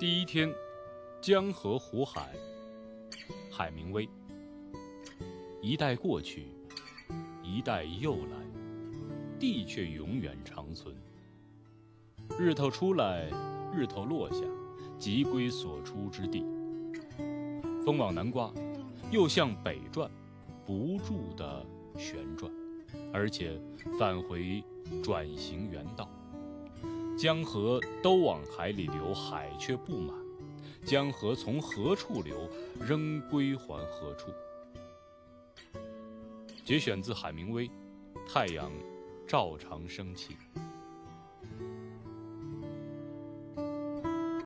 [0.00, 0.50] 第一天，
[1.20, 2.34] 江河湖海，
[3.50, 4.08] 海明威。
[5.60, 6.46] 一代过去，
[7.42, 8.38] 一代又来，
[9.38, 10.96] 地却永远长存。
[12.38, 13.28] 日头出来，
[13.76, 14.38] 日头落下，
[14.98, 16.46] 即归所出之地。
[17.84, 18.50] 风往南刮，
[19.10, 20.10] 又向北转，
[20.64, 21.66] 不住的
[21.98, 22.50] 旋转，
[23.12, 23.60] 而且
[23.98, 24.64] 返回
[25.02, 26.08] 转行原道。
[27.20, 30.16] 江河都往海里流，海却不满。
[30.86, 32.48] 江河从何处流，
[32.80, 34.30] 仍归还何处？
[36.64, 37.68] 节选自海明威
[38.26, 38.72] 《太阳
[39.28, 40.34] 照常升起》。